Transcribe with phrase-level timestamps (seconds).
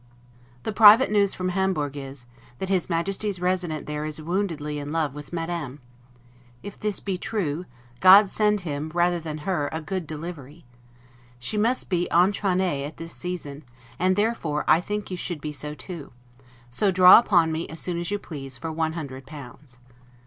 [0.63, 2.25] The private news from Hamburg is,
[2.57, 5.79] that his Majesty's Resident there is woundily in love with Madame;
[6.63, 7.67] if this be true,
[7.99, 10.65] God send him, rather than her, a good DELIVERY!
[11.37, 13.63] She must be 'etrennee' at this season,
[13.99, 16.11] and therefore I think you should be so too:
[16.71, 19.77] so draw upon me as soon as you please, for one hundred pounds.